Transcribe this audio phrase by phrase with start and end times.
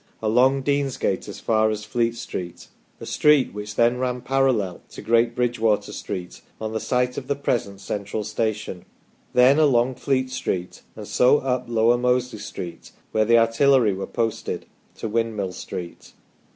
[0.19, 2.69] along Deansgate as far as Fleet Street
[2.99, 5.35] (a street which then ran paral ARRIVAL OF THE MANCHESTER YEOMANRY 27 lei to Great
[5.35, 8.85] Bridgwater Street, on the site of the present Central Station),
[9.33, 14.65] then along Fleet Street, and so up Lower Mosley Street, where the artillery were posted,
[14.95, 16.13] to Windmill Street.